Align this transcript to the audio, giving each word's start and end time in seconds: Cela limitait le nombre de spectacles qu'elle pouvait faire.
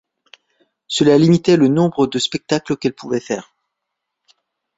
Cela 0.87 1.19
limitait 1.19 1.57
le 1.57 1.67
nombre 1.67 2.07
de 2.07 2.17
spectacles 2.17 2.75
qu'elle 2.75 2.95
pouvait 2.95 3.19
faire. 3.19 3.53